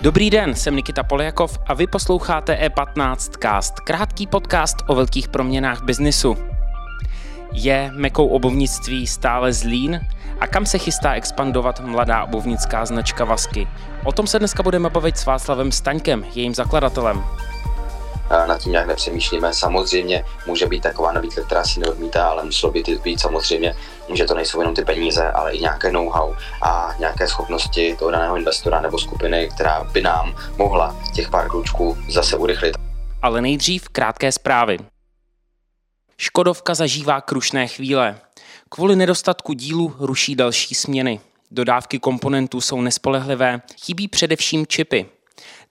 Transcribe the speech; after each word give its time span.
Dobrý 0.00 0.30
den, 0.30 0.54
jsem 0.54 0.76
Nikita 0.76 1.02
Poljakov 1.02 1.58
a 1.66 1.74
vy 1.74 1.86
posloucháte 1.86 2.68
E15 2.68 3.38
Cast, 3.42 3.80
krátký 3.80 4.26
podcast 4.26 4.76
o 4.88 4.94
velkých 4.94 5.28
proměnách 5.28 5.82
biznisu. 5.82 6.36
Je 7.52 7.90
mekou 7.94 8.26
obovnictví 8.26 9.06
stále 9.06 9.52
zlín? 9.52 10.00
A 10.40 10.46
kam 10.46 10.66
se 10.66 10.78
chystá 10.78 11.12
expandovat 11.12 11.80
mladá 11.80 12.24
obovnická 12.24 12.86
značka 12.86 13.24
Vasky? 13.24 13.68
O 14.04 14.12
tom 14.12 14.26
se 14.26 14.38
dneska 14.38 14.62
budeme 14.62 14.90
bavit 14.90 15.18
s 15.18 15.26
Václavem 15.26 15.72
Staňkem, 15.72 16.24
jejím 16.34 16.54
zakladatelem 16.54 17.24
nad 18.30 18.58
tím 18.58 18.72
nějak 18.72 18.86
nepřemýšlíme. 18.86 19.54
Samozřejmě 19.54 20.24
může 20.46 20.66
být 20.66 20.82
taková 20.82 21.12
nabídka, 21.12 21.42
která 21.42 21.64
si 21.64 21.80
neodmítá, 21.80 22.28
ale 22.28 22.44
muselo 22.44 22.72
by 22.72 22.82
být 23.02 23.20
samozřejmě, 23.20 23.74
že 24.14 24.24
to 24.24 24.34
nejsou 24.34 24.60
jenom 24.60 24.74
ty 24.74 24.84
peníze, 24.84 25.30
ale 25.30 25.52
i 25.52 25.60
nějaké 25.60 25.92
know-how 25.92 26.34
a 26.62 26.94
nějaké 26.98 27.28
schopnosti 27.28 27.96
toho 27.98 28.10
daného 28.10 28.36
investora 28.36 28.80
nebo 28.80 28.98
skupiny, 28.98 29.48
která 29.54 29.84
by 29.84 30.02
nám 30.02 30.34
mohla 30.56 30.96
těch 31.14 31.30
pár 31.30 31.48
kručků 31.48 31.98
zase 32.08 32.36
urychlit. 32.36 32.76
Ale 33.22 33.40
nejdřív 33.40 33.88
krátké 33.88 34.32
zprávy. 34.32 34.78
Škodovka 36.18 36.74
zažívá 36.74 37.20
krušné 37.20 37.66
chvíle. 37.66 38.18
Kvůli 38.68 38.96
nedostatku 38.96 39.52
dílu 39.52 39.94
ruší 39.98 40.34
další 40.34 40.74
směny. 40.74 41.20
Dodávky 41.50 41.98
komponentů 41.98 42.60
jsou 42.60 42.80
nespolehlivé, 42.80 43.62
chybí 43.84 44.08
především 44.08 44.66
čipy. 44.66 45.06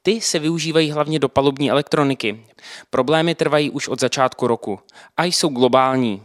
Ty 0.02 0.22
se 0.22 0.40
využívají 0.40 0.92
hlavně 0.92 1.20
do 1.20 1.30
palubní 1.30 1.72
elektroniky. 1.72 2.46
Problémy 2.90 3.36
trvají 3.36 3.70
už 3.70 3.88
od 3.88 4.00
začátku 4.00 4.48
roku 4.48 4.80
a 5.18 5.24
jsou 5.24 5.50
globální. 5.50 6.24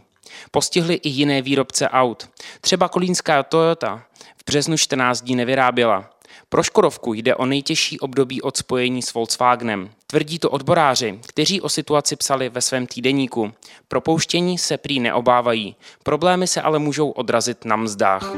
Postihly 0.51 0.93
i 0.93 1.09
jiné 1.09 1.41
výrobce 1.41 1.89
aut. 1.89 2.29
Třeba 2.61 2.89
kolínská 2.89 3.43
Toyota 3.43 4.03
v 4.37 4.45
březnu 4.45 4.77
14 4.77 5.21
dní 5.21 5.35
nevyráběla. 5.35 6.09
Pro 6.49 6.63
Škodovku 6.63 7.13
jde 7.13 7.35
o 7.35 7.45
nejtěžší 7.45 7.99
období 7.99 8.41
od 8.41 8.57
spojení 8.57 9.01
s 9.01 9.13
Volkswagenem. 9.13 9.89
Tvrdí 10.07 10.39
to 10.39 10.49
odboráři, 10.49 11.19
kteří 11.27 11.61
o 11.61 11.69
situaci 11.69 12.15
psali 12.15 12.49
ve 12.49 12.61
svém 12.61 12.87
týdeníku. 12.87 13.53
Propouštění 13.87 14.57
se 14.57 14.77
prý 14.77 14.99
neobávají, 14.99 15.75
problémy 16.03 16.47
se 16.47 16.61
ale 16.61 16.79
můžou 16.79 17.09
odrazit 17.09 17.65
na 17.65 17.75
mzdách. 17.75 18.35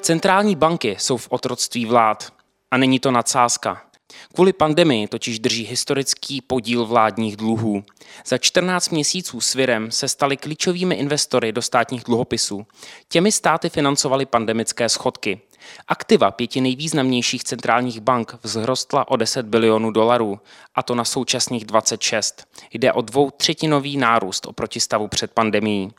Centrální 0.00 0.56
banky 0.56 0.96
jsou 0.98 1.16
v 1.16 1.28
otroctví 1.30 1.86
vlád. 1.86 2.39
A 2.70 2.76
není 2.76 3.00
to 3.00 3.10
nadsázka. 3.10 3.89
Kvůli 4.34 4.52
pandemii 4.52 5.08
totiž 5.08 5.38
drží 5.38 5.64
historický 5.64 6.40
podíl 6.40 6.86
vládních 6.86 7.36
dluhů. 7.36 7.84
Za 8.26 8.38
14 8.38 8.88
měsíců 8.88 9.40
s 9.40 9.54
Virem 9.54 9.90
se 9.90 10.08
stali 10.08 10.36
klíčovými 10.36 10.94
investory 10.94 11.52
do 11.52 11.62
státních 11.62 12.04
dluhopisů. 12.04 12.66
Těmi 13.08 13.32
státy 13.32 13.68
financovaly 13.68 14.26
pandemické 14.26 14.88
schodky. 14.88 15.40
Aktiva 15.88 16.30
pěti 16.30 16.60
nejvýznamnějších 16.60 17.44
centrálních 17.44 18.00
bank 18.00 18.34
vzrostla 18.42 19.08
o 19.08 19.16
10 19.16 19.46
bilionů 19.46 19.90
dolarů, 19.90 20.40
a 20.74 20.82
to 20.82 20.94
na 20.94 21.04
současných 21.04 21.64
26. 21.64 22.46
Jde 22.72 22.92
o 22.92 23.00
dvoutřetinový 23.00 23.96
nárůst 23.96 24.46
oproti 24.46 24.80
stavu 24.80 25.08
před 25.08 25.30
pandemií. 25.32 25.90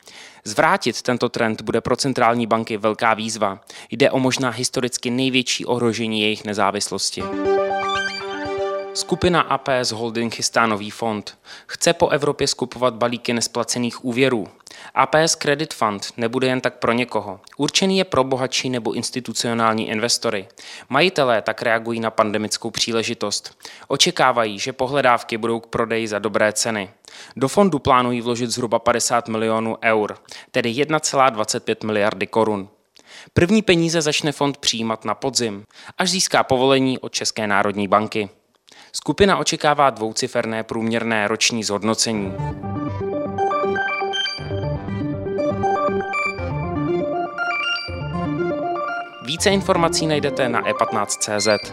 Zvrátit 0.44 1.02
tento 1.02 1.28
trend 1.28 1.62
bude 1.62 1.80
pro 1.80 1.96
centrální 1.96 2.46
banky 2.46 2.76
velká 2.76 3.14
výzva. 3.14 3.60
Jde 3.90 4.10
o 4.10 4.18
možná 4.18 4.50
historicky 4.50 5.10
největší 5.10 5.66
ohrožení 5.66 6.20
jejich 6.20 6.44
nezávislosti. 6.44 7.22
Skupina 8.94 9.40
APS 9.40 9.92
Holding 9.92 10.34
chystá 10.34 10.66
nový 10.66 10.90
fond. 10.90 11.38
Chce 11.66 11.92
po 11.92 12.08
Evropě 12.08 12.46
skupovat 12.46 12.94
balíky 12.94 13.32
nesplacených 13.32 14.04
úvěrů. 14.04 14.48
APS 14.94 15.34
Credit 15.34 15.74
Fund 15.74 16.06
nebude 16.16 16.46
jen 16.46 16.60
tak 16.60 16.74
pro 16.74 16.92
někoho. 16.92 17.40
Určený 17.56 17.98
je 17.98 18.04
pro 18.04 18.24
bohatší 18.24 18.70
nebo 18.70 18.92
institucionální 18.92 19.88
investory. 19.88 20.48
Majitelé 20.88 21.42
tak 21.42 21.62
reagují 21.62 22.00
na 22.00 22.10
pandemickou 22.10 22.70
příležitost. 22.70 23.58
Očekávají, 23.88 24.58
že 24.58 24.72
pohledávky 24.72 25.38
budou 25.38 25.60
k 25.60 25.66
prodeji 25.66 26.08
za 26.08 26.18
dobré 26.18 26.52
ceny. 26.52 26.90
Do 27.36 27.48
fondu 27.48 27.78
plánují 27.78 28.20
vložit 28.20 28.50
zhruba 28.50 28.78
50 28.78 29.28
milionů 29.28 29.76
eur, 29.82 30.18
tedy 30.50 30.70
1,25 30.70 31.86
miliardy 31.86 32.26
korun. 32.26 32.68
První 33.34 33.62
peníze 33.62 34.02
začne 34.02 34.32
fond 34.32 34.56
přijímat 34.56 35.04
na 35.04 35.14
podzim, 35.14 35.64
až 35.98 36.10
získá 36.10 36.42
povolení 36.42 36.98
od 36.98 37.12
České 37.12 37.46
národní 37.46 37.88
banky. 37.88 38.28
Skupina 38.96 39.38
očekává 39.38 39.90
dvouciferné 39.90 40.62
průměrné 40.62 41.28
roční 41.28 41.64
zhodnocení. 41.64 42.34
Více 49.26 49.50
informací 49.50 50.06
najdete 50.06 50.48
na 50.48 50.62
e15.cz. 50.62 51.72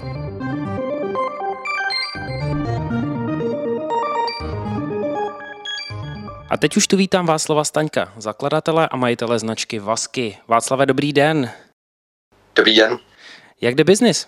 A 6.50 6.58
teď 6.58 6.78
už 6.78 6.88
tu 6.88 6.98
vítám 6.98 7.26
Václava 7.26 7.64
Staňka, 7.64 8.14
zakladatele 8.18 8.90
a 8.90 8.98
majitele 8.98 9.40
značky 9.40 9.80
Vasky. 9.80 10.38
Václave, 10.48 10.86
dobrý 10.86 11.14
den. 11.14 11.52
Dobrý 12.56 12.76
den. 12.76 12.98
Jak 13.62 13.76
jde 13.76 13.84
biznis? 13.84 14.28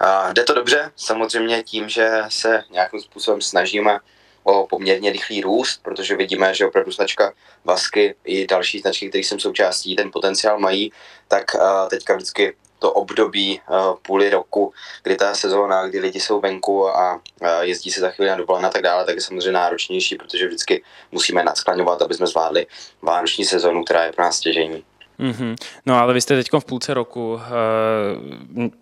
A 0.00 0.32
jde 0.32 0.42
to 0.42 0.54
dobře, 0.54 0.92
samozřejmě 0.96 1.62
tím, 1.62 1.88
že 1.88 2.22
se 2.28 2.62
nějakým 2.70 3.00
způsobem 3.00 3.40
snažíme 3.40 3.98
o 4.42 4.66
poměrně 4.66 5.12
rychlý 5.12 5.40
růst, 5.40 5.80
protože 5.82 6.16
vidíme, 6.16 6.54
že 6.54 6.66
opravdu 6.66 6.92
značka 6.92 7.32
Vasky 7.64 8.14
i 8.24 8.46
další 8.46 8.78
značky, 8.78 9.08
které 9.08 9.24
jsem 9.24 9.40
součástí, 9.40 9.96
ten 9.96 10.10
potenciál 10.12 10.58
mají, 10.58 10.92
tak 11.28 11.44
teďka 11.90 12.14
vždycky 12.14 12.56
to 12.78 12.92
období 12.92 13.60
půli 14.02 14.30
roku, 14.30 14.72
kdy 15.02 15.16
ta 15.16 15.34
sezóna, 15.34 15.86
kdy 15.86 16.00
lidi 16.00 16.20
jsou 16.20 16.40
venku 16.40 16.88
a 16.88 17.20
jezdí 17.60 17.90
se 17.90 18.00
za 18.00 18.10
chvíli 18.10 18.30
na 18.30 18.36
dovolené 18.36 18.68
a 18.68 18.70
tak 18.70 18.82
dále, 18.82 19.04
tak 19.04 19.14
je 19.14 19.20
samozřejmě 19.20 19.52
náročnější, 19.52 20.16
protože 20.16 20.46
vždycky 20.46 20.84
musíme 21.12 21.44
nadsklaňovat, 21.44 22.02
aby 22.02 22.14
jsme 22.14 22.26
zvládli 22.26 22.66
vánoční 23.02 23.44
sezónu, 23.44 23.84
která 23.84 24.04
je 24.04 24.12
pro 24.12 24.24
nás 24.24 24.36
stěžení. 24.36 24.84
Mm-hmm. 25.20 25.56
No 25.86 25.98
ale 25.98 26.14
vy 26.14 26.20
jste 26.20 26.36
teď 26.36 26.50
v 26.58 26.64
půlce 26.64 26.94
roku, 26.94 27.34
uh, 27.34 27.40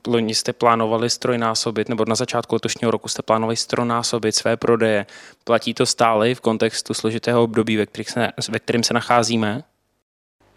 loni 0.06 0.34
jste 0.34 0.52
plánovali 0.52 1.10
strojnásobit, 1.10 1.88
nebo 1.88 2.04
na 2.04 2.14
začátku 2.14 2.54
letošního 2.54 2.90
roku 2.90 3.08
jste 3.08 3.22
plánovali 3.22 3.56
strojnásobit 3.56 4.36
své 4.36 4.56
prodeje. 4.56 5.06
Platí 5.44 5.74
to 5.74 5.86
stále 5.86 6.34
v 6.34 6.40
kontextu 6.40 6.94
složitého 6.94 7.42
období, 7.42 7.76
ve, 7.76 7.86
se, 8.02 8.32
ve 8.50 8.58
kterém 8.58 8.82
se 8.82 8.94
nacházíme? 8.94 9.62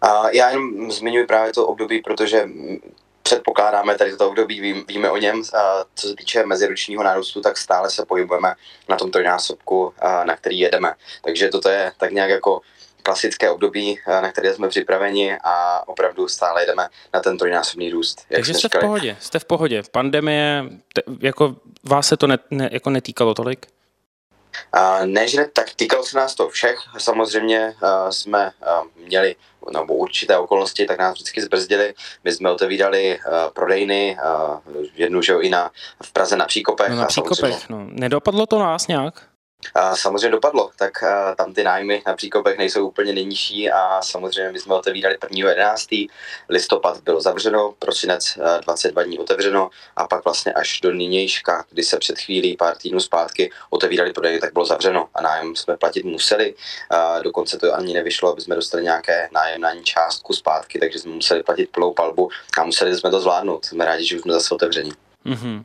Uh, 0.04 0.28
já 0.32 0.50
jenom 0.50 0.90
zmiňuji 0.90 1.26
právě 1.26 1.52
to 1.52 1.66
období, 1.66 2.02
protože 2.02 2.48
předpokládáme 3.22 3.98
tady 3.98 4.10
toto 4.10 4.28
období, 4.28 4.60
ví, 4.60 4.84
víme 4.88 5.10
o 5.10 5.16
něm. 5.16 5.42
A 5.54 5.84
co 5.94 6.08
se 6.08 6.14
týče 6.14 6.46
meziročního 6.46 7.02
nárůstu, 7.02 7.40
tak 7.40 7.58
stále 7.58 7.90
se 7.90 8.06
pohybujeme 8.06 8.54
na 8.88 8.96
tom 8.96 9.10
trojnásobku, 9.10 9.92
na 10.24 10.36
který 10.36 10.58
jedeme. 10.58 10.94
Takže 11.24 11.48
toto 11.48 11.68
je 11.68 11.92
tak 11.98 12.12
nějak 12.12 12.30
jako 12.30 12.60
klasické 13.06 13.50
období, 13.50 13.98
eh, 14.06 14.20
na 14.20 14.32
které 14.32 14.54
jsme 14.54 14.68
připraveni 14.68 15.38
a 15.44 15.88
opravdu 15.88 16.28
stále 16.28 16.66
jdeme 16.66 16.88
na 17.14 17.20
ten 17.20 17.38
trojnásobný 17.38 17.90
růst. 17.90 18.26
Takže 18.28 18.54
jste 18.54 18.68
říkali. 18.68 18.82
v 18.82 18.86
pohodě, 18.86 19.16
jste 19.20 19.38
v 19.38 19.44
pohodě. 19.44 19.82
Pandemie, 19.90 20.64
te, 20.92 21.02
jako 21.20 21.56
vás 21.84 22.08
se 22.08 22.16
to 22.16 22.26
ne, 22.26 22.38
ne, 22.50 22.68
jako 22.72 22.90
netýkalo 22.90 23.34
tolik? 23.34 23.66
Uh, 24.76 25.06
ne, 25.06 25.28
že 25.28 25.36
ne, 25.36 25.48
tak 25.52 25.66
týkalo 25.76 26.04
se 26.04 26.16
nás 26.16 26.34
to 26.34 26.48
všech. 26.48 26.78
Samozřejmě 26.98 27.74
uh, 27.82 28.10
jsme 28.10 28.50
uh, 28.62 29.06
měli 29.06 29.36
nebo 29.72 29.94
určité 29.94 30.38
okolnosti, 30.38 30.86
tak 30.86 30.98
nás 30.98 31.14
vždycky 31.14 31.42
zbrzdili. 31.42 31.94
My 32.24 32.32
jsme 32.32 32.50
otevírali 32.50 33.18
uh, 33.18 33.34
prodejny, 33.52 34.16
uh, 34.24 34.58
jednu, 34.94 35.22
že 35.22 35.32
jo, 35.32 35.40
i 35.40 35.48
na, 35.48 35.70
v 36.02 36.12
Praze 36.12 36.36
na 36.36 36.46
Příkopech. 36.46 36.88
No 36.90 36.96
na 36.96 37.06
Příkopech, 37.06 37.68
no. 37.68 37.86
Nedopadlo 37.88 38.46
to 38.46 38.58
na 38.58 38.66
vás 38.66 38.86
nějak? 38.86 39.35
Samozřejmě 39.94 40.30
dopadlo, 40.30 40.70
tak 40.78 40.92
tam 41.36 41.54
ty 41.54 41.64
nájmy 41.64 42.02
na 42.06 42.14
příkopech 42.14 42.58
nejsou 42.58 42.88
úplně 42.88 43.12
nejnižší 43.12 43.70
a 43.70 44.02
samozřejmě 44.02 44.52
my 44.52 44.58
jsme 44.58 44.74
otevírali 44.74 45.16
1.11. 45.16 46.08
listopad 46.48 47.00
bylo 47.00 47.20
zavřeno, 47.20 47.74
prosinec 47.78 48.38
22 48.60 49.02
dní 49.02 49.18
otevřeno 49.18 49.70
a 49.96 50.06
pak 50.06 50.24
vlastně 50.24 50.52
až 50.52 50.80
do 50.80 50.92
nynějška, 50.92 51.64
kdy 51.70 51.82
se 51.82 51.98
před 51.98 52.18
chvílí 52.18 52.56
pár 52.56 52.76
týdnů 52.76 53.00
zpátky 53.00 53.50
otevírali 53.70 54.12
prodej, 54.12 54.40
tak 54.40 54.52
bylo 54.52 54.66
zavřeno 54.66 55.08
a 55.14 55.22
nájem 55.22 55.56
jsme 55.56 55.76
platit 55.76 56.04
museli. 56.04 56.54
Dokonce 57.22 57.58
to 57.58 57.74
ani 57.74 57.94
nevyšlo, 57.94 58.32
aby 58.32 58.40
jsme 58.40 58.54
dostali 58.54 58.82
nějaké 58.82 59.28
nájemní 59.32 59.84
částku 59.84 60.32
zpátky, 60.32 60.78
takže 60.78 60.98
jsme 60.98 61.12
museli 61.12 61.42
platit 61.42 61.70
plnou 61.70 61.92
palbu 61.92 62.30
a 62.58 62.64
museli 62.64 62.96
jsme 62.96 63.10
to 63.10 63.20
zvládnout. 63.20 63.64
Jsme 63.64 63.84
rádi, 63.84 64.06
že 64.06 64.16
už 64.16 64.22
jsme 64.22 64.32
zase 64.32 64.54
otevření. 64.54 64.92
Mm-hmm. 65.26 65.64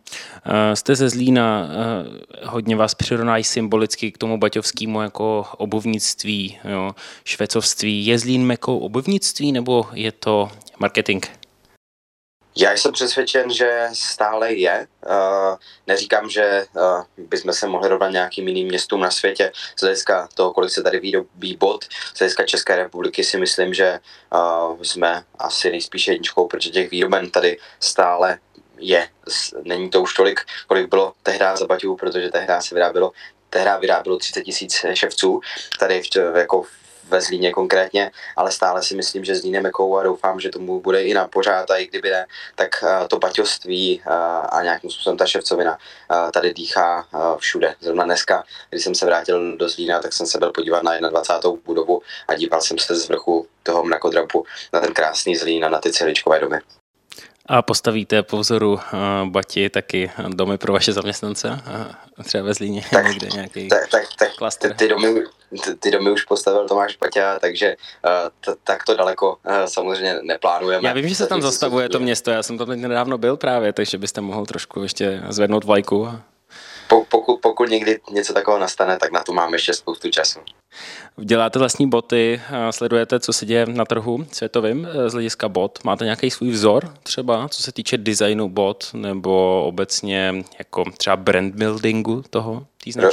Jste 0.74 0.96
ze 0.96 1.10
Zlína, 1.10 1.70
uh, 1.70 2.50
hodně 2.50 2.76
vás 2.76 2.96
přirovnají 2.96 3.44
symbolicky 3.44 4.12
k 4.12 4.18
tomu 4.18 4.38
baťovskému 4.38 5.02
jako 5.02 5.46
obuvnictví, 5.58 6.60
jo, 6.64 6.92
švecovství. 7.26 8.06
Je 8.06 8.20
Zlín 8.20 8.46
mekou 8.46 8.78
obuvnictví 8.78 9.52
nebo 9.52 9.88
je 9.94 10.12
to 10.12 10.52
marketing? 10.80 11.26
Já 12.58 12.74
jsem 12.74 12.92
přesvědčen, 12.92 13.52
že 13.54 13.88
stále 13.94 14.54
je. 14.54 14.88
Uh, 15.06 15.58
neříkám, 15.88 16.30
že 16.30 16.66
bychom 17.18 17.54
se 17.54 17.68
mohli 17.68 17.90
rovnat 17.90 18.10
nějakým 18.10 18.48
jiným 18.48 18.68
městům 18.68 19.02
na 19.02 19.12
světě. 19.12 19.52
Z 19.76 19.82
hlediska 19.82 20.30
toho, 20.34 20.54
kolik 20.54 20.72
se 20.72 20.84
tady 20.84 21.00
výrobí 21.00 21.58
bod, 21.58 21.84
z 22.14 22.20
hlediska 22.20 22.46
České 22.46 22.76
republiky 22.76 23.24
si 23.24 23.38
myslím, 23.38 23.74
že 23.74 24.00
jsme 24.82 25.24
asi 25.40 25.72
nejspíše 25.72 26.12
jedničkou, 26.12 26.48
protože 26.48 26.70
těch 26.70 26.92
výroben 26.92 27.32
tady 27.32 27.58
stále 27.80 28.40
je. 28.82 29.10
Není 29.64 29.90
to 29.90 30.02
už 30.02 30.14
tolik, 30.14 30.40
kolik 30.68 30.90
bylo 30.90 31.14
tehdy 31.24 31.46
za 31.56 31.66
Baťů, 31.66 31.96
protože 31.96 32.30
tehdy 32.30 32.54
se 32.60 32.76
vyrábělo 32.76 33.12
tehdy 33.52 33.70
vyrábělo 33.82 34.18
30 34.18 34.44
tisíc 34.44 34.86
ševců, 34.94 35.40
tady 35.80 36.02
v, 36.02 36.38
jako 36.38 36.66
ve 37.12 37.22
Zlíně 37.22 37.52
konkrétně, 37.52 38.12
ale 38.36 38.52
stále 38.52 38.84
si 38.84 38.96
myslím, 38.96 39.26
že 39.26 39.36
Zlín 39.36 39.56
je 39.56 39.62
mekou 39.62 39.98
a 39.98 40.04
doufám, 40.04 40.40
že 40.40 40.50
tomu 40.50 40.82
bude 40.82 41.04
i 41.04 41.14
na 41.14 41.28
pořád 41.28 41.72
a 41.72 41.78
i 41.78 41.88
kdyby 41.88 42.10
ne, 42.10 42.26
tak 42.56 42.70
uh, 42.84 43.08
to 43.08 43.20
baťoství 43.20 44.02
uh, 44.08 44.14
a 44.50 44.64
nějakým 44.64 44.90
způsobem 44.90 45.18
ta 45.18 45.26
ševcovina 45.26 45.72
uh, 45.72 46.32
tady 46.32 46.54
dýchá 46.54 47.08
všude. 47.38 47.76
Zrovna 47.80 48.04
dneska, 48.04 48.44
když 48.70 48.84
jsem 48.84 48.96
se 48.96 49.06
vrátil 49.06 49.58
do 49.58 49.70
Zlína, 49.70 50.00
tak 50.00 50.14
jsem 50.14 50.28
se 50.28 50.38
byl 50.38 50.52
podívat 50.52 50.84
na 50.84 51.10
21. 51.10 51.62
budovu 51.66 52.02
a 52.28 52.36
díval 52.36 52.62
jsem 52.62 52.78
se 52.78 52.96
z 52.96 53.08
vrchu 53.08 53.48
toho 53.64 53.84
mrakodrapu 53.84 54.46
na 54.74 54.80
ten 54.80 54.94
krásný 54.94 55.36
Zlín 55.36 55.66
a 55.66 55.70
na 55.70 55.80
ty 55.80 55.92
celičkové 55.92 56.40
domy. 56.40 56.58
A 57.46 57.62
postavíte 57.62 58.24
po 58.24 58.38
vzoru 58.38 58.74
uh, 58.74 58.80
Bati 59.30 59.70
taky 59.70 60.12
domy 60.28 60.58
pro 60.58 60.74
vaše 60.74 60.94
zaměstnance? 60.94 61.50
Uh, 62.18 62.24
třeba 62.24 62.44
ve 62.44 62.54
Zlíně 62.54 62.84
tak, 62.92 63.06
někde 63.06 63.28
nějaký 63.34 63.68
tak, 63.68 63.90
tak, 63.90 64.04
tak, 64.40 64.54
Ty, 64.60 64.74
ty, 64.74 64.88
domy, 64.88 65.24
ty, 65.64 65.76
ty 65.76 65.92
domy 65.92 66.12
už 66.12 66.24
postavil 66.24 66.68
Tomáš 66.68 66.98
Baťa, 66.98 67.40
takže 67.40 67.76
uh, 68.06 68.30
t, 68.42 68.60
tak 68.64 68.84
to 68.84 68.96
daleko 68.96 69.30
uh, 69.30 69.66
samozřejmě 69.66 70.20
neplánujeme. 70.24 70.88
Já 70.88 70.94
vím, 70.94 71.08
že 71.08 71.16
se 71.16 71.28
tam 71.28 71.42
zastavuje 71.42 71.90
to 71.90 72.00
město, 72.00 72.32
já 72.32 72.44
jsem 72.44 72.58
tam 72.58 72.70
nedávno 72.70 73.18
byl 73.18 73.38
právě, 73.38 73.74
takže 73.74 73.98
byste 73.98 74.22
mohl 74.22 74.46
trošku 74.46 74.84
ještě 74.84 75.24
zvednout 75.30 75.64
vlajku. 75.64 76.10
Pokud, 77.10 77.40
pokud 77.42 77.70
někdy 77.70 78.00
něco 78.12 78.34
takového 78.34 78.60
nastane, 78.60 78.98
tak 78.98 79.12
na 79.12 79.24
to 79.24 79.34
máme 79.34 79.56
ještě 79.56 79.74
spoustu 79.74 80.10
času. 80.10 80.40
Děláte 81.18 81.60
vlastní 81.60 81.90
boty, 81.90 82.42
sledujete, 82.72 83.20
co 83.20 83.34
se 83.34 83.46
děje 83.46 83.66
na 83.66 83.86
trhu 83.86 84.26
světovým 84.32 84.88
eh, 84.92 85.10
z 85.10 85.14
hlediska 85.14 85.50
bot. 85.50 85.84
Máte 85.84 86.04
nějaký 86.04 86.32
svůj 86.32 86.50
vzor 86.50 86.94
třeba, 87.04 87.50
co 87.50 87.64
se 87.64 87.72
týče 87.72 87.98
designu 87.98 88.50
bot 88.50 88.90
nebo 88.94 89.64
obecně 89.66 90.34
jako 90.60 90.84
třeba 90.98 91.16
brand 91.16 91.56
buildingu 91.56 92.24
toho? 92.30 92.66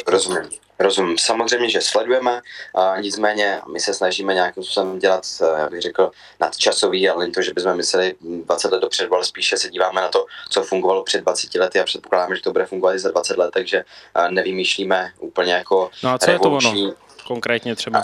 Rozumím. 0.06 0.42
Rozumím. 0.78 1.18
Samozřejmě, 1.18 1.70
že 1.70 1.80
sledujeme, 1.80 2.40
a 2.74 3.00
nicméně 3.00 3.60
my 3.72 3.80
se 3.80 3.94
snažíme 3.94 4.34
nějakým 4.34 4.62
způsobem 4.62 4.98
dělat, 4.98 5.22
eh, 5.42 5.60
já 5.60 5.68
bych 5.68 5.80
řekl, 5.80 6.10
nadčasový, 6.40 7.08
ale 7.08 7.30
to, 7.30 7.42
že 7.42 7.52
bychom 7.54 7.76
mysleli 7.76 8.14
20 8.20 8.72
let 8.72 8.80
dopředu, 8.80 9.14
ale 9.14 9.24
spíše 9.24 9.56
se 9.56 9.70
díváme 9.70 10.00
na 10.00 10.08
to, 10.08 10.26
co 10.50 10.62
fungovalo 10.62 11.04
před 11.04 11.20
20 11.20 11.58
lety 11.58 11.80
a 11.80 11.84
předpokládáme, 11.84 12.36
že 12.36 12.42
to 12.42 12.52
bude 12.52 12.66
fungovat 12.66 12.94
i 12.94 12.98
za 12.98 13.10
20 13.10 13.36
let, 13.36 13.50
takže 13.54 13.84
eh, 14.14 14.30
nevymýšlíme 14.30 15.12
úplně 15.18 15.52
jako 15.52 15.90
No 16.02 16.10
a 16.10 16.18
co 16.18 16.30
je 16.30 16.38
to 16.38 16.50
ono? 16.50 16.94
Konkrétně 17.26 17.76
třeba? 17.76 18.02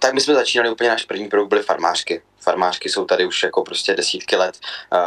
Tak 0.00 0.14
my 0.14 0.20
jsme 0.20 0.34
začínali 0.34 0.70
úplně, 0.70 0.90
náš 0.90 1.04
první 1.04 1.28
produkt 1.28 1.48
byly 1.48 1.62
farmářky 1.62 2.22
farmářky 2.40 2.88
jsou 2.88 3.04
tady 3.04 3.26
už 3.26 3.42
jako 3.42 3.62
prostě 3.62 3.94
desítky 3.94 4.36
let, 4.36 4.58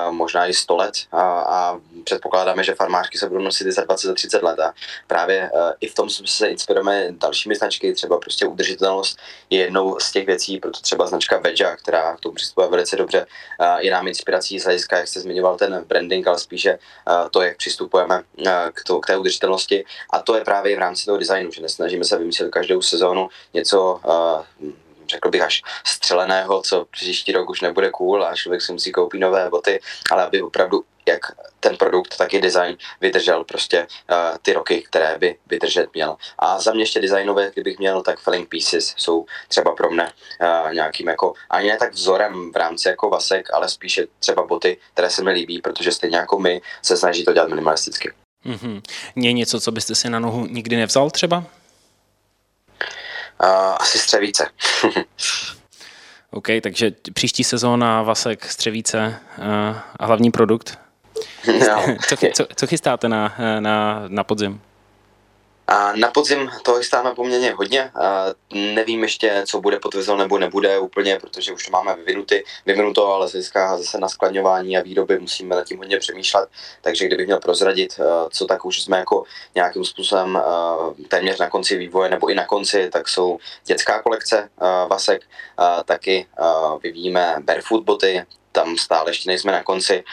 možná 0.09 0.47
i 0.47 0.53
sto 0.53 0.75
let 0.75 0.93
a, 1.11 1.21
a 1.39 1.79
předpokládáme, 2.03 2.63
že 2.63 2.75
farmářky 2.75 3.17
se 3.17 3.29
budou 3.29 3.41
nosit 3.41 3.67
i 3.67 3.71
za 3.71 3.83
20, 3.83 4.07
za 4.07 4.13
30 4.13 4.43
let. 4.43 4.59
A 4.59 4.73
právě 5.07 5.51
i 5.79 5.87
v 5.87 5.95
tom 5.95 6.09
se 6.09 6.47
inspirujeme 6.47 7.07
dalšími 7.11 7.55
značky, 7.55 7.93
třeba 7.93 8.19
prostě 8.19 8.45
udržitelnost 8.45 9.19
je 9.49 9.59
jednou 9.59 9.99
z 9.99 10.11
těch 10.11 10.25
věcí, 10.25 10.59
proto 10.59 10.79
třeba 10.79 11.07
značka 11.07 11.39
Veja, 11.39 11.75
která 11.75 12.15
k 12.15 12.19
tomu 12.19 12.35
přistupuje 12.35 12.67
velice 12.67 12.95
dobře, 12.95 13.25
je 13.79 13.91
nám 13.91 14.07
inspirací 14.07 14.59
z 14.59 14.63
hlediska, 14.63 14.97
jak 14.97 15.07
jste 15.07 15.19
zmiňoval 15.19 15.57
ten 15.57 15.83
branding, 15.87 16.27
ale 16.27 16.39
spíše 16.39 16.79
to, 17.31 17.41
jak 17.41 17.57
přistupujeme 17.57 18.23
k, 18.73 18.83
to, 18.83 18.99
k 18.99 19.07
té 19.07 19.17
udržitelnosti. 19.17 19.85
A 20.09 20.19
to 20.19 20.35
je 20.35 20.43
právě 20.43 20.75
v 20.75 20.79
rámci 20.79 21.05
toho 21.05 21.17
designu, 21.17 21.51
že 21.51 21.61
nesnažíme 21.61 22.05
se 22.05 22.17
vymyslet 22.17 22.51
každou 22.51 22.81
sezónu 22.81 23.29
něco 23.53 23.99
řekl 25.07 25.29
bych 25.29 25.41
až 25.41 25.61
střeleného, 25.85 26.61
co 26.61 26.85
příští 26.91 27.31
rok 27.31 27.49
už 27.49 27.61
nebude 27.61 27.89
cool 27.89 28.25
a 28.25 28.35
člověk 28.35 28.61
si 28.61 28.71
musí 28.71 28.91
koupit 28.91 29.19
nové 29.19 29.49
boty, 29.49 29.79
ale 30.11 30.23
aby 30.23 30.41
opravdu 30.41 30.83
jak 31.07 31.21
ten 31.59 31.77
produkt, 31.77 32.17
tak 32.17 32.33
i 32.33 32.41
design 32.41 32.77
vydržel 33.01 33.43
prostě 33.43 33.87
uh, 34.11 34.37
ty 34.41 34.53
roky, 34.53 34.81
které 34.81 35.17
by 35.17 35.35
vydržet 35.47 35.93
měl. 35.93 36.15
A 36.39 36.59
za 36.59 36.73
mě 36.73 36.81
ještě 36.81 37.01
designové, 37.01 37.51
kdybych 37.53 37.79
měl, 37.79 38.01
tak 38.01 38.19
Felling 38.19 38.49
Pieces 38.49 38.93
jsou 38.97 39.25
třeba 39.47 39.75
pro 39.75 39.91
mne 39.91 40.11
uh, 40.41 40.73
nějakým 40.73 41.07
jako, 41.07 41.33
ani 41.49 41.67
ne 41.67 41.77
tak 41.77 41.93
vzorem 41.93 42.51
v 42.51 42.55
rámci 42.55 42.87
jako 42.87 43.09
vasek, 43.09 43.53
ale 43.53 43.69
spíše 43.69 44.07
třeba 44.19 44.43
boty, 44.43 44.77
které 44.93 45.09
se 45.09 45.23
mi 45.23 45.31
líbí, 45.31 45.61
protože 45.61 45.91
stejně 45.91 46.17
jako 46.17 46.39
my 46.39 46.61
se 46.81 46.97
snaží 46.97 47.25
to 47.25 47.33
dělat 47.33 47.49
minimalisticky. 47.49 48.11
Mm-hmm. 48.45 48.81
Je 49.15 49.33
něco, 49.33 49.59
co 49.59 49.71
byste 49.71 49.95
si 49.95 50.09
na 50.09 50.19
nohu 50.19 50.45
nikdy 50.45 50.75
nevzal 50.75 51.09
třeba? 51.09 51.43
Uh, 53.41 53.75
asi 53.79 53.99
Střevíce. 53.99 54.49
OK, 56.31 56.47
takže 56.63 56.91
příští 57.13 57.43
sezóna 57.43 58.01
Vasek 58.01 58.45
Střevíce 58.45 59.19
uh, 59.37 59.45
a 59.99 60.05
hlavní 60.05 60.31
produkt? 60.31 60.79
No. 61.47 61.95
co, 62.07 62.15
co, 62.33 62.47
co 62.55 62.67
chystáte 62.67 63.09
na, 63.09 63.35
na, 63.59 64.03
na 64.07 64.23
podzim? 64.23 64.61
A 65.67 65.95
na 65.95 66.11
podzim 66.11 66.51
to 66.63 66.75
chystáme 66.75 67.15
poměrně 67.15 67.51
hodně. 67.51 67.91
A 68.01 68.25
nevím 68.53 69.03
ještě, 69.03 69.43
co 69.47 69.61
bude 69.61 69.79
potvrzeno 69.79 70.17
nebo 70.17 70.37
nebude 70.37 70.79
úplně, 70.79 71.19
protože 71.19 71.53
už 71.53 71.65
to 71.65 71.71
máme 71.71 71.95
vyvinuty, 71.95 72.43
vyvinuto, 72.65 73.07
ale 73.07 73.27
z 73.27 73.51
zase 73.77 73.99
na 73.99 74.09
skladňování 74.09 74.77
a 74.77 74.81
výroby 74.81 75.19
musíme 75.19 75.55
nad 75.55 75.65
tím 75.65 75.77
hodně 75.77 75.99
přemýšlet. 75.99 76.49
Takže 76.81 77.05
kdybych 77.05 77.25
měl 77.25 77.39
prozradit, 77.39 77.99
co 78.29 78.45
tak 78.45 78.65
už 78.65 78.81
jsme 78.81 78.97
jako 78.97 79.23
nějakým 79.55 79.85
způsobem 79.85 80.41
téměř 81.07 81.39
na 81.39 81.49
konci 81.49 81.77
vývoje 81.77 82.09
nebo 82.09 82.27
i 82.27 82.35
na 82.35 82.45
konci, 82.45 82.89
tak 82.89 83.09
jsou 83.09 83.39
dětská 83.65 84.01
kolekce 84.01 84.49
Vasek, 84.87 85.21
taky 85.85 86.27
vyvíjíme 86.83 87.35
barefoot 87.39 87.83
boty, 87.83 88.25
tam 88.53 88.77
stále 88.77 89.11
ještě 89.11 89.29
nejsme 89.29 89.51
na 89.51 89.63
konci. 89.63 90.03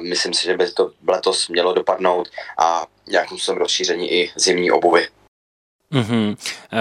Myslím 0.00 0.34
si, 0.34 0.44
že 0.44 0.56
by 0.56 0.70
to 0.70 0.90
letos 1.08 1.48
mělo 1.48 1.72
dopadnout 1.72 2.28
a 2.58 2.86
nějakým 3.08 3.38
způsobem 3.38 3.58
rozšíření 3.58 4.12
i 4.12 4.32
zimní 4.36 4.70
obuvy. 4.70 5.08
Mm-hmm. 5.92 6.36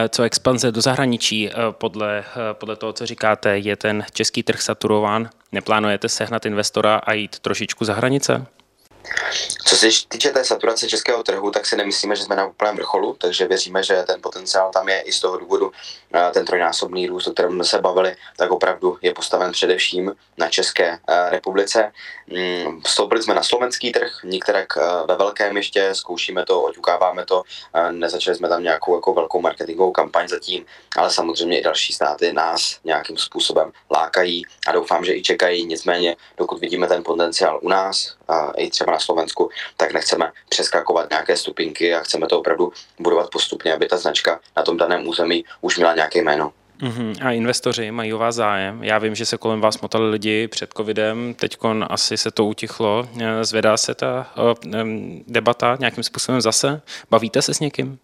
Co 0.10 0.24
expanze 0.24 0.72
do 0.72 0.81
zahraničí, 0.81 1.50
eh, 1.50 1.54
podle, 1.72 2.19
eh, 2.19 2.54
podle 2.54 2.75
toho, 2.75 2.94
co 2.94 3.06
říkáte, 3.06 3.58
je 3.58 3.75
ten 3.75 4.06
český 4.13 4.44
trh 4.44 4.62
saturován? 4.62 5.30
Neplánujete 5.52 6.10
sehnat 6.10 6.46
investora 6.46 6.96
a 6.96 7.13
jít 7.13 7.40
trošičku 7.40 7.86
za 7.86 7.94
hranice? 7.94 8.46
Co 9.66 9.75
se 9.75 9.88
týče 10.07 10.30
té 10.30 10.44
saturace 10.44 10.88
českého 10.88 11.24
trhu, 11.24 11.51
tak 11.51 11.66
si 11.66 11.75
nemyslíme, 11.75 12.16
že 12.16 12.24
jsme 12.24 12.36
na 12.36 12.45
úplném 12.45 12.75
vrcholu, 12.75 13.16
takže 13.19 13.48
věříme, 13.48 13.83
že 13.83 14.04
ten 14.07 14.22
potenciál 14.22 14.72
tam 14.74 14.89
je 14.89 15.01
i 15.01 15.12
z 15.12 15.19
toho 15.19 15.38
důvodu, 15.38 15.72
ten 16.33 16.45
trojnásobný 16.45 17.07
růst, 17.07 17.28
o 17.28 17.31
kterém 17.31 17.51
jsme 17.51 17.63
se 17.63 17.80
bavili, 17.80 18.16
tak 18.38 18.51
opravdu 18.51 18.98
je 19.01 19.13
postaven 19.13 19.51
především 19.51 20.15
na 20.38 20.50
České 20.50 21.00
republice. 21.29 21.91
Mm, 22.27 22.82
vstoupili 22.82 23.24
jsme 23.24 23.34
na 23.34 23.44
slovenský 23.44 23.91
trh, 23.91 24.12
některak 24.24 24.67
ve 25.08 25.15
velkém 25.15 25.58
ještě, 25.58 25.96
zkoušíme 25.96 26.46
to, 26.46 26.62
oťukáváme 26.62 27.25
to, 27.25 27.44
nezačali 27.91 28.38
jsme 28.38 28.50
tam 28.50 28.63
nějakou 28.63 28.96
jako 28.96 29.13
velkou 29.13 29.41
marketingovou 29.41 29.91
kampaň 29.91 30.27
zatím, 30.27 30.65
ale 30.98 31.10
samozřejmě 31.10 31.60
i 31.60 31.63
další 31.63 31.94
státy 31.94 32.34
nás 32.34 32.79
nějakým 32.84 33.17
způsobem 33.17 33.72
lákají 33.91 34.46
a 34.67 34.72
doufám, 34.72 35.05
že 35.05 35.15
i 35.15 35.22
čekají, 35.22 35.65
nicméně 35.65 36.15
dokud 36.38 36.60
vidíme 36.60 36.88
ten 36.88 37.03
potenciál 37.03 37.60
u 37.62 37.70
nás, 37.70 38.15
i 38.58 38.70
třeba 38.70 38.91
na 38.91 39.00
Slovensku, 39.00 39.21
tak 39.78 39.94
nechceme 39.94 40.32
přeskakovat 40.50 41.10
nějaké 41.10 41.38
stupinky 41.38 41.96
a 41.96 42.00
chceme 42.00 42.28
to 42.28 42.40
opravdu 42.40 42.72
budovat 43.00 43.30
postupně, 43.30 43.74
aby 43.74 43.88
ta 43.88 43.98
značka 43.98 44.40
na 44.58 44.63
tom 44.63 44.78
daném 44.78 45.08
území 45.08 45.46
už 45.62 45.78
měla 45.78 45.96
nějaké 45.96 46.20
jméno. 46.20 46.54
Uh-huh. 46.82 47.16
A 47.22 47.32
investoři 47.32 47.92
mají 47.92 48.13
o 48.13 48.18
vás 48.18 48.36
zájem. 48.36 48.84
Já 48.84 48.98
vím, 48.98 49.16
že 49.16 49.25
se 49.25 49.38
kolem 49.38 49.62
vás 49.62 49.82
motali 49.82 50.10
lidi 50.10 50.48
před 50.48 50.74
covidem, 50.78 51.34
teď 51.34 51.58
asi 51.88 52.18
se 52.18 52.32
to 52.32 52.46
utichlo. 52.46 53.10
Zvedá 53.42 53.78
se 53.78 53.96
ta 53.96 54.34
debata 55.28 55.78
nějakým 55.80 56.04
způsobem 56.04 56.42
zase? 56.42 56.82
Bavíte 57.10 57.42
se 57.42 57.54
s 57.54 57.60
někým? 57.60 58.00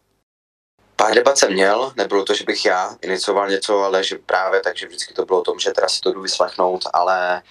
Pár 1.07 1.15
debat 1.15 1.37
jsem 1.37 1.53
měl, 1.53 1.93
nebylo 1.97 2.23
to, 2.23 2.33
že 2.33 2.43
bych 2.43 2.65
já 2.65 2.95
inicioval 3.01 3.49
něco, 3.49 3.79
ale 3.79 4.03
že 4.03 4.17
právě 4.25 4.61
takže 4.61 4.87
vždycky 4.87 5.13
to 5.13 5.25
bylo 5.25 5.39
o 5.39 5.43
tom, 5.43 5.59
že 5.59 5.71
teda 5.71 5.87
si 5.87 6.01
to 6.01 6.11
jdu 6.11 6.21
vyslechnout, 6.21 6.83
ale 6.93 7.41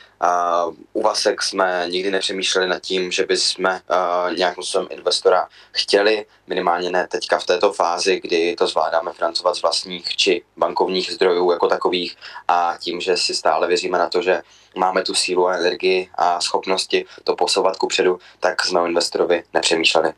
uh, 0.67 0.75
u 0.93 1.03
Vasek 1.03 1.43
jsme 1.43 1.87
nikdy 1.89 2.11
nepřemýšleli 2.11 2.69
nad 2.69 2.79
tím, 2.79 3.13
že 3.13 3.27
bychom 3.27 3.65
uh, 3.65 4.37
nějakým 4.37 4.63
způsobem 4.63 4.89
investora 4.91 5.49
chtěli, 5.73 6.27
minimálně 6.47 6.91
ne 6.91 7.07
teďka 7.11 7.39
v 7.39 7.47
této 7.47 7.73
fázi, 7.73 8.21
kdy 8.21 8.57
to 8.57 8.67
zvládáme 8.67 9.13
financovat 9.13 9.57
z 9.57 9.63
vlastních 9.63 10.17
či 10.17 10.43
bankovních 10.57 11.13
zdrojů 11.13 11.51
jako 11.51 11.69
takových 11.69 12.17
a 12.49 12.77
tím, 12.81 13.01
že 13.01 13.17
si 13.17 13.35
stále 13.35 13.69
věříme 13.69 13.99
na 13.99 14.09
to, 14.09 14.23
že 14.23 14.43
máme 14.77 15.03
tu 15.03 15.15
sílu 15.15 15.49
a 15.49 15.57
energii 15.57 16.11
a 16.15 16.41
schopnosti 16.41 17.07
to 17.25 17.37
posouvat 17.37 17.77
ku 17.77 17.87
předu, 17.87 18.19
tak 18.41 18.63
jsme 18.63 18.81
o 18.81 18.87
investorovi 18.87 19.45
nepřemýšleli. 19.55 20.13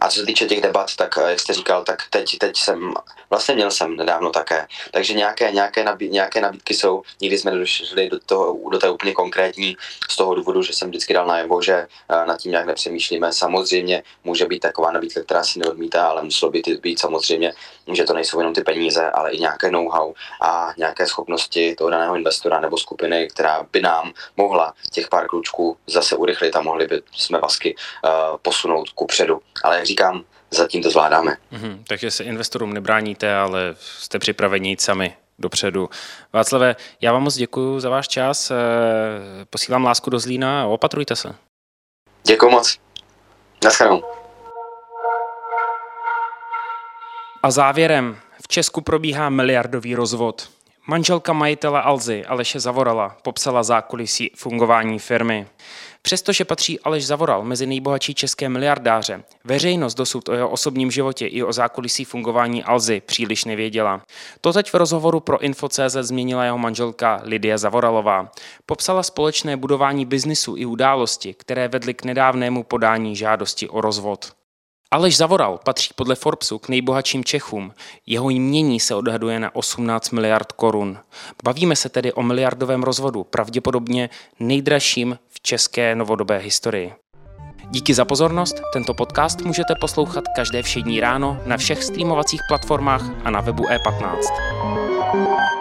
A 0.00 0.08
co 0.08 0.20
se 0.20 0.26
týče 0.26 0.46
těch 0.46 0.60
debat, 0.60 0.94
tak 0.96 1.18
jak 1.28 1.40
jste 1.40 1.52
říkal, 1.52 1.84
tak 1.84 2.02
teď, 2.10 2.38
teď 2.38 2.56
jsem, 2.56 2.94
vlastně 3.30 3.54
měl 3.54 3.70
jsem 3.70 3.96
nedávno 3.96 4.30
také. 4.30 4.66
Takže 4.90 5.14
nějaké, 5.14 5.52
nějaké, 5.52 5.84
nabí, 5.84 6.08
nějaké 6.08 6.40
nabídky 6.40 6.74
jsou, 6.74 7.02
nikdy 7.20 7.38
jsme 7.38 7.50
nedošli 7.50 8.10
do, 8.10 8.20
toho, 8.20 8.70
do 8.70 8.78
té 8.78 8.90
úplně 8.90 9.12
konkrétní, 9.12 9.76
z 10.10 10.16
toho 10.16 10.34
důvodu, 10.34 10.62
že 10.62 10.72
jsem 10.72 10.88
vždycky 10.88 11.14
dal 11.14 11.26
najevo, 11.26 11.62
že 11.62 11.86
nad 12.26 12.38
tím 12.38 12.50
nějak 12.50 12.66
nepřemýšlíme. 12.66 13.32
Samozřejmě 13.32 14.02
může 14.24 14.46
být 14.46 14.60
taková 14.60 14.92
nabídka, 14.92 15.22
která 15.22 15.44
si 15.44 15.58
neodmítá, 15.58 16.08
ale 16.08 16.22
muselo 16.22 16.50
by 16.50 16.62
být 16.82 17.00
samozřejmě, 17.00 17.52
že 17.92 18.04
to 18.04 18.12
nejsou 18.12 18.38
jenom 18.38 18.54
ty 18.54 18.60
peníze, 18.60 19.10
ale 19.10 19.30
i 19.30 19.40
nějaké 19.40 19.70
know-how 19.70 20.14
a 20.42 20.72
nějaké 20.76 21.06
schopnosti 21.06 21.74
toho 21.74 21.90
daného 21.90 22.16
investora 22.16 22.60
nebo 22.60 22.78
skupiny, 22.78 23.28
která 23.28 23.66
by 23.72 23.82
nám 23.82 24.12
mohla 24.36 24.74
těch 24.92 25.08
pár 25.08 25.26
klučků 25.26 25.76
zase 25.86 26.16
urychlit 26.16 26.56
a 26.56 26.62
mohli 26.62 26.86
by 26.86 27.02
jsme 27.16 27.38
vasky 27.38 27.74
uh, 27.74 28.36
posunout 28.42 28.88
ku 28.88 29.06
předu. 29.06 29.40
Ale 29.64 29.80
říkám, 29.90 30.24
zatím 30.50 30.82
to 30.82 30.90
zvládáme. 30.90 31.36
Mm-hmm, 31.52 31.82
takže 31.88 32.10
se 32.10 32.24
investorům 32.24 32.72
nebráníte, 32.72 33.34
ale 33.34 33.74
jste 33.80 34.18
připraveni 34.18 34.68
jít 34.68 34.80
sami 34.80 35.16
dopředu. 35.38 35.90
Václave, 36.32 36.76
já 37.00 37.12
vám 37.12 37.22
moc 37.22 37.36
děkuji 37.36 37.80
za 37.80 37.90
váš 37.90 38.08
čas, 38.08 38.50
eh, 38.50 38.54
posílám 39.50 39.84
lásku 39.84 40.10
do 40.10 40.18
Zlína 40.18 40.62
a 40.62 40.66
opatrujte 40.66 41.16
se. 41.16 41.34
Děkuji 42.24 42.50
moc. 42.50 42.78
Naschledanou. 43.64 44.02
A 47.42 47.50
závěrem, 47.50 48.18
v 48.44 48.48
Česku 48.48 48.80
probíhá 48.80 49.28
miliardový 49.28 49.94
rozvod. 49.94 50.50
Manželka 50.90 51.32
majitele 51.32 51.82
Alzy, 51.82 52.24
Aleše 52.24 52.60
Zavorala, 52.60 53.16
popsala 53.22 53.62
zákulisí 53.62 54.30
fungování 54.36 54.98
firmy. 54.98 55.46
Přestože 56.02 56.44
patří 56.44 56.80
Aleš 56.80 57.06
Zavoral 57.06 57.44
mezi 57.44 57.66
nejbohatší 57.66 58.14
české 58.14 58.48
miliardáře, 58.48 59.22
veřejnost 59.44 59.94
dosud 59.94 60.28
o 60.28 60.32
jeho 60.32 60.48
osobním 60.48 60.90
životě 60.90 61.26
i 61.26 61.42
o 61.42 61.52
zákulisí 61.52 62.04
fungování 62.04 62.64
Alzy 62.64 63.02
příliš 63.06 63.44
nevěděla. 63.44 64.02
To 64.40 64.52
teď 64.52 64.70
v 64.70 64.74
rozhovoru 64.74 65.20
pro 65.20 65.42
Info.cz 65.42 65.96
změnila 66.00 66.44
jeho 66.44 66.58
manželka 66.58 67.20
Lidia 67.24 67.58
Zavoralová. 67.58 68.30
Popsala 68.66 69.02
společné 69.02 69.56
budování 69.56 70.04
biznisu 70.06 70.56
i 70.56 70.66
události, 70.66 71.34
které 71.34 71.68
vedly 71.68 71.94
k 71.94 72.04
nedávnému 72.04 72.62
podání 72.62 73.16
žádosti 73.16 73.68
o 73.68 73.80
rozvod. 73.80 74.39
Aleš 74.92 75.16
Zavoral 75.16 75.60
patří 75.64 75.90
podle 75.94 76.14
Forbesu 76.14 76.58
k 76.58 76.68
nejbohatším 76.68 77.24
Čechům. 77.24 77.72
Jeho 78.06 78.30
jmění 78.30 78.80
se 78.80 78.94
odhaduje 78.94 79.40
na 79.40 79.54
18 79.54 80.10
miliard 80.10 80.52
korun. 80.52 80.98
Bavíme 81.44 81.76
se 81.76 81.88
tedy 81.88 82.12
o 82.12 82.22
miliardovém 82.22 82.82
rozvodu, 82.82 83.24
pravděpodobně 83.24 84.10
nejdražším 84.40 85.18
v 85.28 85.40
české 85.40 85.94
novodobé 85.94 86.38
historii. 86.38 86.92
Díky 87.70 87.94
za 87.94 88.04
pozornost, 88.04 88.62
tento 88.72 88.94
podcast 88.94 89.40
můžete 89.40 89.74
poslouchat 89.80 90.24
každé 90.36 90.62
všední 90.62 91.00
ráno 91.00 91.40
na 91.46 91.56
všech 91.56 91.84
streamovacích 91.84 92.40
platformách 92.48 93.02
a 93.24 93.30
na 93.30 93.40
webu 93.40 93.62
e15. 93.62 95.59